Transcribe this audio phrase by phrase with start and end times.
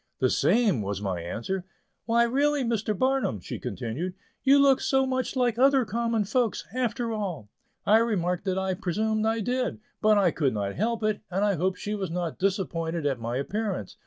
[0.17, 1.63] "The same," was my answer.
[2.07, 2.97] "Why, really, Mr.
[2.97, 7.49] Barnum," she continued, "you look much like other common folks, after all."
[7.85, 11.53] I remarked that I presumed I did; but I could not help it, and I
[11.53, 13.97] hoped she was not disappointed at my appearance.